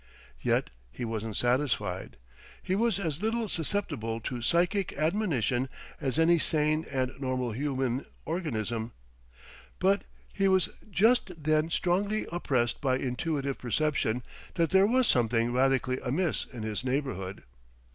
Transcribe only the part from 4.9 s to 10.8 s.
admonition as any sane and normal human organism, but he was